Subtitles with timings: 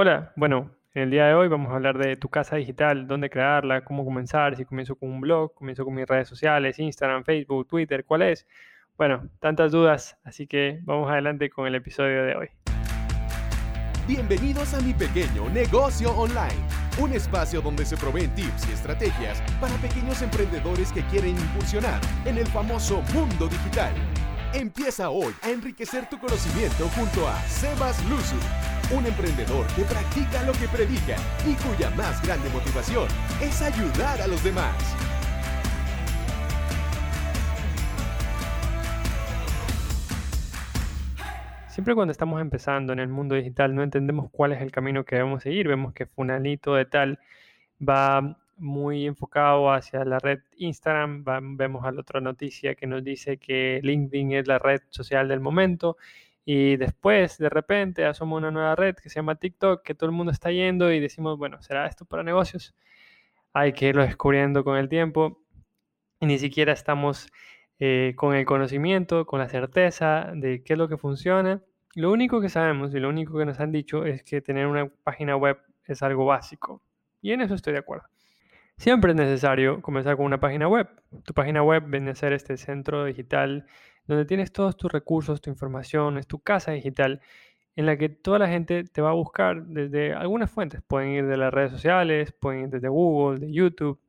[0.00, 3.30] Hola, bueno, en el día de hoy vamos a hablar de tu casa digital, dónde
[3.30, 7.66] crearla, cómo comenzar, si comienzo con un blog, comienzo con mis redes sociales, Instagram, Facebook,
[7.66, 8.46] Twitter, ¿cuál es?
[8.96, 12.48] Bueno, tantas dudas, así que vamos adelante con el episodio de hoy.
[14.06, 16.62] Bienvenidos a mi pequeño negocio online,
[17.00, 22.38] un espacio donde se proveen tips y estrategias para pequeños emprendedores que quieren incursionar en
[22.38, 23.92] el famoso mundo digital.
[24.54, 28.36] Empieza hoy a enriquecer tu conocimiento junto a Sebas Luzu
[28.90, 31.16] un emprendedor que practica lo que predica
[31.46, 33.06] y cuya más grande motivación
[33.42, 34.74] es ayudar a los demás.
[41.68, 45.16] Siempre cuando estamos empezando en el mundo digital no entendemos cuál es el camino que
[45.16, 45.68] debemos seguir.
[45.68, 47.18] Vemos que Funalito de tal
[47.86, 51.24] va muy enfocado hacia la red Instagram.
[51.56, 55.40] vemos a la otra noticia que nos dice que LinkedIn es la red social del
[55.40, 55.98] momento
[56.50, 60.16] y después, de repente, asoma una nueva red que se llama TikTok, que todo el
[60.16, 62.74] mundo está yendo y decimos, bueno, ¿será esto para negocios?
[63.52, 65.42] Hay que irlo descubriendo con el tiempo.
[66.20, 67.30] Y ni siquiera estamos
[67.80, 71.62] eh, con el conocimiento, con la certeza de qué es lo que funciona.
[71.94, 74.88] Lo único que sabemos y lo único que nos han dicho es que tener una
[75.04, 76.82] página web es algo básico.
[77.20, 78.08] Y en eso estoy de acuerdo.
[78.78, 80.88] Siempre es necesario comenzar con una página web.
[81.24, 83.66] Tu página web viene a ser este centro digital
[84.06, 87.20] donde tienes todos tus recursos, tu información, es tu casa digital
[87.74, 90.80] en la que toda la gente te va a buscar desde algunas fuentes.
[90.80, 94.00] Pueden ir de las redes sociales, pueden ir desde Google, de YouTube,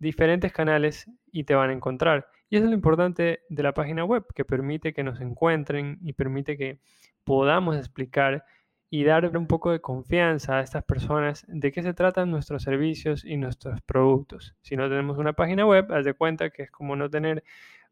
[0.00, 2.26] diferentes canales y te van a encontrar.
[2.50, 6.14] Y eso es lo importante de la página web, que permite que nos encuentren y
[6.14, 6.80] permite que
[7.22, 8.44] podamos explicar
[8.88, 13.24] y dar un poco de confianza a estas personas de qué se tratan nuestros servicios
[13.24, 14.54] y nuestros productos.
[14.62, 17.42] Si no tenemos una página web, haz de cuenta que es como no tener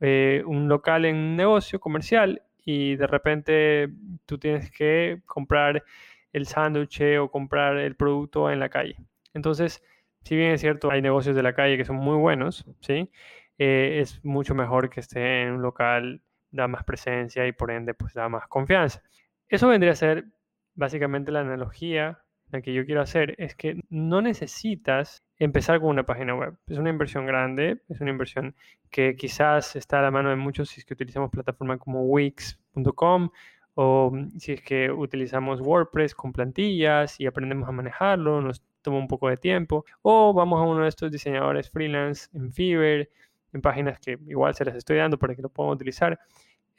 [0.00, 3.88] eh, un local en un negocio comercial y de repente
[4.26, 5.84] tú tienes que comprar
[6.32, 8.96] el sándwich o comprar el producto en la calle.
[9.34, 9.82] Entonces,
[10.22, 13.10] si bien es cierto, hay negocios de la calle que son muy buenos, ¿sí?
[13.58, 17.94] Eh, es mucho mejor que esté en un local, da más presencia y por ende,
[17.94, 19.02] pues da más confianza.
[19.48, 20.26] Eso vendría a ser
[20.76, 22.20] básicamente la analogía
[22.50, 26.56] la que yo quiero hacer es que no necesitas empezar con una página web.
[26.68, 28.54] Es una inversión grande, es una inversión
[28.90, 33.30] que quizás está a la mano de muchos si es que utilizamos plataformas como Wix.com
[33.74, 39.08] o si es que utilizamos WordPress con plantillas y aprendemos a manejarlo, nos toma un
[39.08, 43.08] poco de tiempo, o vamos a uno de estos diseñadores freelance en Fiverr,
[43.52, 46.18] en páginas que igual se las estoy dando para que lo puedan utilizar,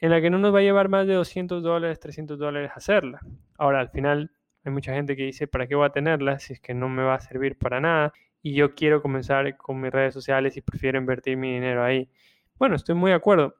[0.00, 3.20] en la que no nos va a llevar más de 200 dólares, 300 dólares hacerla.
[3.56, 4.30] Ahora, al final,
[4.64, 7.02] hay mucha gente que dice, ¿para qué voy a tenerla si es que no me
[7.02, 8.12] va a servir para nada?
[8.42, 12.08] Y yo quiero comenzar con mis redes sociales y prefiero invertir mi dinero ahí.
[12.58, 13.54] Bueno, estoy muy de acuerdo.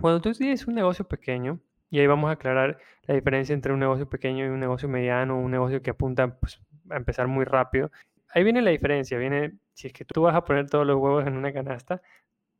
[0.00, 1.60] Cuando tú tienes un negocio pequeño,
[1.90, 5.38] y ahí vamos a aclarar la diferencia entre un negocio pequeño y un negocio mediano,
[5.38, 7.90] un negocio que apunta pues, a empezar muy rápido.
[8.32, 11.26] Ahí viene la diferencia, viene, si es que tú vas a poner todos los huevos
[11.26, 12.00] en una canasta,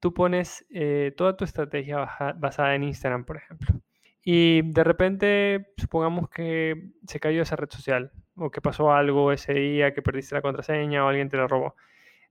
[0.00, 3.80] tú pones eh, toda tu estrategia basada en Instagram, por ejemplo.
[4.22, 9.54] Y de repente, supongamos que se cayó esa red social o que pasó algo ese
[9.54, 11.74] día, que perdiste la contraseña o alguien te la robó.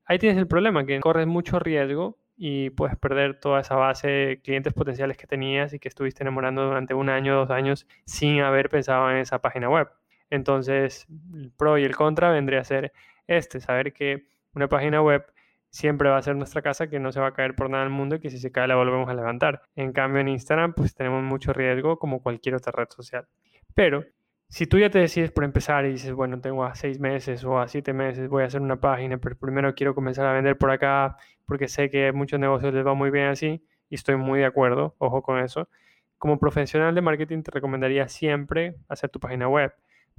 [0.06, 4.41] Ahí tienes el problema, que corres mucho riesgo y puedes perder toda esa base de
[4.41, 8.69] clientes potenciales que tenías y que estuviste enamorando durante un año, dos años sin haber
[8.69, 9.90] pensado en esa página web.
[10.29, 12.94] Entonces, el pro y el contra vendría a ser
[13.28, 15.25] este, saber que una página web
[15.69, 17.94] siempre va a ser nuestra casa que no se va a caer por nada del
[17.94, 19.62] mundo y que si se cae la volvemos a levantar.
[19.75, 23.28] En cambio en Instagram pues tenemos mucho riesgo como cualquier otra red social.
[23.75, 24.03] Pero
[24.50, 27.59] si tú ya te decides por empezar y dices, bueno, tengo a seis meses o
[27.59, 30.72] a siete meses, voy a hacer una página, pero primero quiero comenzar a vender por
[30.72, 34.46] acá porque sé que muchos negocios les va muy bien así y estoy muy de
[34.46, 35.69] acuerdo, ojo con eso.
[36.18, 39.74] Como profesional de marketing te recomendaría siempre hacer tu página web,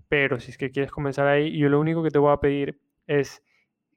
[0.09, 2.79] pero si es que quieres comenzar ahí, yo lo único que te voy a pedir
[3.07, 3.43] es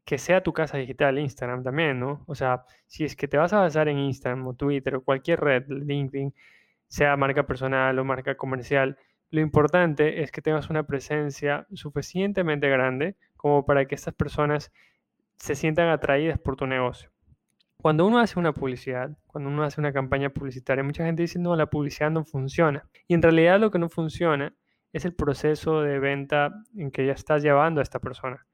[0.06, 2.24] que sea tu casa digital, Instagram también, ¿no?
[2.28, 5.40] O sea, si es que te vas a basar en Instagram o Twitter o cualquier
[5.40, 6.34] red, LinkedIn,
[6.88, 8.98] sea marca personal o marca comercial,
[9.32, 14.72] lo importante es que tengas una presencia suficientemente grande como para que estas personas
[15.38, 17.10] se sientan atraídas por tu negocio.
[17.78, 21.56] Cuando uno hace una publicidad, cuando uno hace una campaña publicitaria, mucha gente dice, no,
[21.56, 22.88] la publicidad no funciona.
[23.08, 24.54] Y en realidad lo que no funciona
[24.94, 28.46] es el proceso de venta en que ya estás llevando a esta persona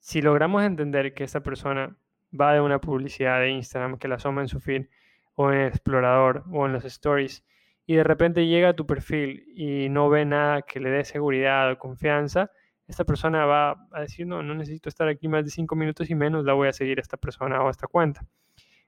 [0.00, 1.96] si logramos entender que esta persona
[2.38, 4.86] va de una publicidad de Instagram que la asoma en su feed
[5.34, 7.44] o en el explorador o en los stories
[7.86, 11.70] y de repente llega a tu perfil y no ve nada que le dé seguridad
[11.70, 12.50] o confianza,
[12.88, 16.14] esta persona va a decir, no, no necesito estar aquí más de cinco minutos y
[16.14, 18.24] menos la voy a seguir a esta persona o a esta cuenta.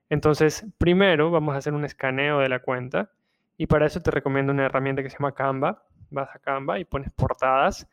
[0.08, 3.10] Entonces, primero vamos a hacer un escaneo de la cuenta
[3.56, 5.84] y para eso te recomiendo una herramienta que se llama Canva.
[6.10, 7.88] Vas a Canva y pones portadas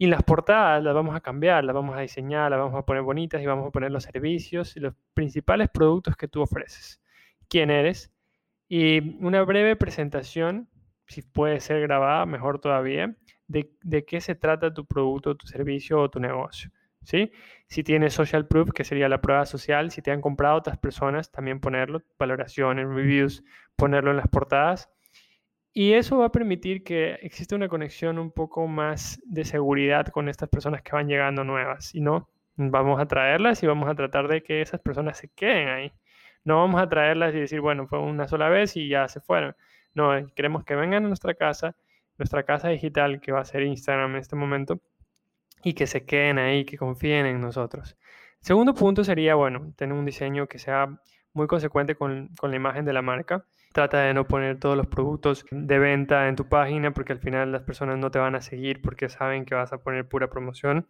[0.00, 3.02] Y las portadas las vamos a cambiar, las vamos a diseñar, las vamos a poner
[3.02, 7.02] bonitas y vamos a poner los servicios y los principales productos que tú ofreces.
[7.48, 8.12] ¿Quién eres?
[8.68, 10.68] Y una breve presentación,
[11.08, 13.16] si puede ser grabada, mejor todavía,
[13.48, 16.70] de, de qué se trata tu producto, tu servicio o tu negocio.
[17.02, 17.32] ¿Sí?
[17.66, 21.32] Si tienes social proof, que sería la prueba social, si te han comprado otras personas,
[21.32, 23.42] también ponerlo, valoraciones, reviews,
[23.76, 24.90] ponerlo en las portadas
[25.78, 30.28] y eso va a permitir que exista una conexión un poco más de seguridad con
[30.28, 31.94] estas personas que van llegando nuevas.
[31.94, 35.68] Y no, vamos a traerlas y vamos a tratar de que esas personas se queden
[35.68, 35.92] ahí.
[36.42, 39.54] No vamos a traerlas y decir, bueno, fue una sola vez y ya se fueron.
[39.94, 41.76] No, eh, queremos que vengan a nuestra casa,
[42.18, 44.80] nuestra casa digital, que va a ser Instagram en este momento,
[45.62, 47.96] y que se queden ahí, que confíen en nosotros.
[48.40, 50.98] segundo punto sería, bueno, tener un diseño que sea
[51.38, 53.44] muy consecuente con, con la imagen de la marca.
[53.72, 57.52] Trata de no poner todos los productos de venta en tu página porque al final
[57.52, 60.86] las personas no te van a seguir porque saben que vas a poner pura promoción.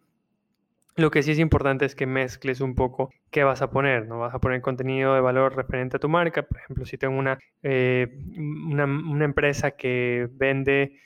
[0.95, 4.19] Lo que sí es importante es que mezcles un poco qué vas a poner, ¿no?
[4.19, 6.43] Vas a poner contenido de valor referente a tu marca.
[6.43, 10.99] Por ejemplo, si tengo una, eh, una, empresa que vende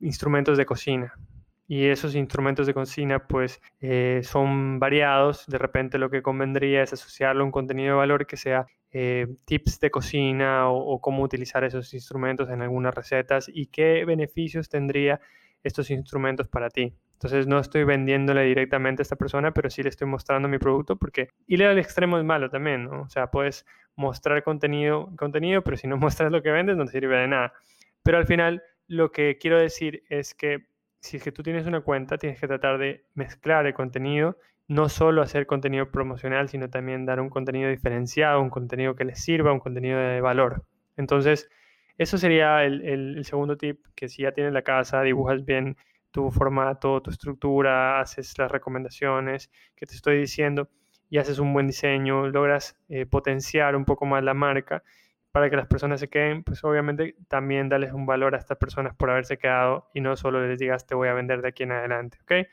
[0.00, 1.14] instrumentos de cocina,
[1.68, 5.46] y esos instrumentos de cocina pues eh, son variados.
[5.46, 9.26] De repente lo que convendría es asociarlo a un contenido de valor que sea eh,
[9.44, 15.20] tips de cocina o, cómo utilizar esos instrumentos en algunas recetas y qué beneficios tendría
[15.62, 16.94] estos instrumentos para ti.
[17.14, 20.96] Entonces no estoy vendiéndole directamente a esta persona, pero sí le estoy mostrando mi producto
[20.96, 23.02] porque ir al extremo es malo también, ¿no?
[23.02, 23.66] O sea, puedes
[23.96, 27.52] mostrar contenido, contenido, pero si no muestras lo que vendes no te sirve de nada.
[28.02, 30.66] Pero al final lo que quiero decir es que
[31.00, 34.88] si es que tú tienes una cuenta, tienes que tratar de mezclar el contenido, no
[34.88, 39.52] solo hacer contenido promocional, sino también dar un contenido diferenciado, un contenido que les sirva,
[39.52, 40.64] un contenido de valor.
[40.96, 41.48] Entonces,
[41.98, 45.76] eso sería el, segundo tip, que si ya tienes la casa, dibujas bien
[46.10, 50.68] tu formato, tu estructura, haces las recomendaciones que te estoy diciendo
[51.08, 54.82] y haces un buen diseño, logras eh, potenciar un poco más la marca
[55.30, 58.94] para que las personas se queden, pues obviamente también dales un valor a estas personas
[58.96, 61.72] por haberse quedado y no solo les digas te voy a vender de aquí en
[61.72, 62.46] adelante, ¿ok?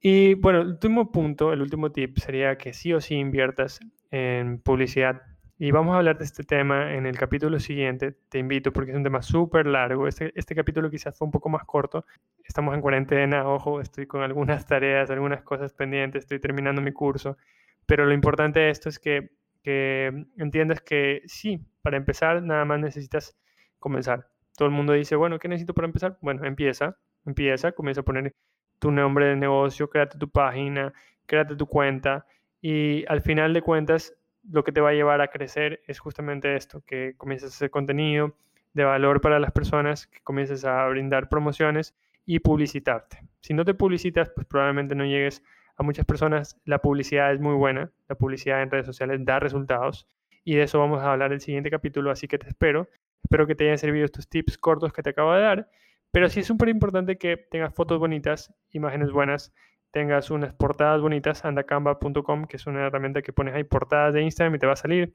[0.00, 3.80] Y bueno, el último punto, el último tip sería que sí o sí inviertas
[4.10, 5.22] en publicidad.
[5.58, 8.16] Y vamos a hablar de este tema en el capítulo siguiente.
[8.30, 10.08] Te invito porque es un tema súper largo.
[10.08, 12.06] Este, este capítulo quizás fue un poco más corto.
[12.42, 17.36] Estamos en cuarentena, ojo, estoy con algunas tareas, algunas cosas pendientes, estoy terminando mi curso.
[17.84, 19.30] Pero lo importante de esto es que
[19.62, 23.36] que entiendas que sí, para empezar nada más necesitas
[23.78, 24.28] comenzar.
[24.56, 26.18] Todo el mundo dice, bueno, ¿qué necesito para empezar?
[26.20, 28.34] Bueno, empieza, empieza, comienza a poner
[28.80, 30.92] tu nombre de negocio, créate tu página,
[31.26, 32.26] créate tu cuenta
[32.60, 34.14] y al final de cuentas
[34.50, 37.70] lo que te va a llevar a crecer es justamente esto, que comiences a hacer
[37.70, 38.34] contenido
[38.72, 41.94] de valor para las personas, que comiences a brindar promociones
[42.26, 43.22] y publicitarte.
[43.40, 45.42] Si no te publicitas, pues probablemente no llegues
[45.76, 50.06] a muchas personas la publicidad es muy buena, la publicidad en redes sociales da resultados
[50.44, 52.88] y de eso vamos a hablar el siguiente capítulo, así que te espero.
[53.22, 55.68] Espero que te hayan servido estos tips cortos que te acabo de dar,
[56.10, 59.52] pero sí es súper importante que tengas fotos bonitas, imágenes buenas,
[59.90, 64.54] tengas unas portadas bonitas, andacamba.com, que es una herramienta que pones ahí portadas de Instagram
[64.54, 65.14] y te va a salir.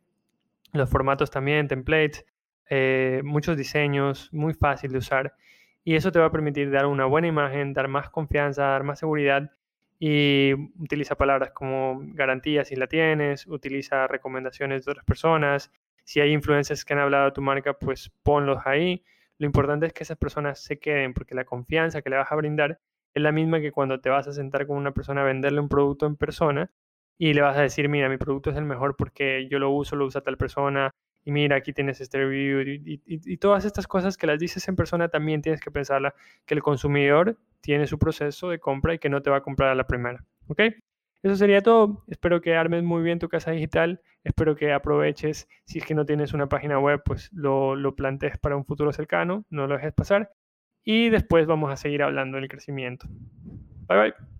[0.74, 2.25] Los formatos también, templates,
[2.69, 5.36] eh, muchos diseños, muy fácil de usar.
[5.83, 9.00] Y eso te va a permitir dar una buena imagen, dar más confianza, dar más
[9.00, 9.51] seguridad
[10.00, 15.72] y utiliza palabras como garantía si la tienes, utiliza recomendaciones de otras personas.
[16.03, 19.03] Si hay influencers que han hablado de tu marca, pues ponlos ahí.
[19.38, 22.36] Lo importante es que esas personas se queden porque la confianza que le vas a
[22.36, 22.80] brindar
[23.13, 25.70] es la misma que cuando te vas a sentar con una persona a venderle un
[25.70, 26.72] producto en persona
[27.18, 29.96] y le vas a decir, mira, mi producto es el mejor porque yo lo uso,
[29.96, 30.92] lo usa tal persona,
[31.25, 35.10] y mira, aquí tienes este review y, todas estas cosas que las dices en persona
[35.10, 36.13] también tienes que pensarla,
[36.46, 39.70] que el consumidor tiene su proceso de compra y que no te va a comprar
[39.70, 40.24] a la primera.
[40.48, 40.62] ¿Ok?
[41.24, 42.04] Eso sería todo.
[42.08, 44.01] Espero que armes muy bien tu casa digital.
[44.25, 48.38] Espero que aproveches, si es que no tienes una página web, pues lo, lo plantees
[48.39, 50.34] para un futuro cercano, no lo dejes pasar.
[50.84, 53.08] Y después vamos a seguir hablando del crecimiento.
[53.88, 54.35] Bye bye.